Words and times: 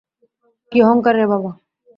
কী 0.71 0.77
অহংকার 0.81 1.13
রে 1.15 1.25
বাবা। 1.31 1.51